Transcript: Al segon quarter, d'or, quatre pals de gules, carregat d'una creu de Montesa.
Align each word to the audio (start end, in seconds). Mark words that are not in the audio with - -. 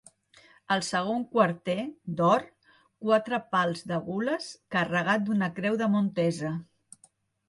Al 0.75 0.79
segon 0.85 1.25
quarter, 1.33 1.73
d'or, 2.21 2.45
quatre 3.05 3.39
pals 3.55 3.83
de 3.91 3.99
gules, 4.07 4.47
carregat 4.77 5.27
d'una 5.29 5.51
creu 5.61 5.77
de 5.83 5.91
Montesa. 5.97 6.51